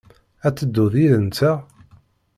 [0.47, 1.57] Ad tedduḍ yid-nteɣ?